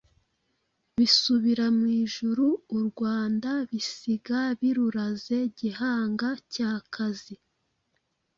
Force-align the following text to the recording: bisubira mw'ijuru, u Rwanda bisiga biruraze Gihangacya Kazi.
bisubira 0.97 1.65
mw'ijuru, 1.77 2.45
u 2.77 2.79
Rwanda 2.87 3.49
bisiga 3.69 4.39
biruraze 4.59 5.37
Gihangacya 5.57 6.69
Kazi. 6.93 7.35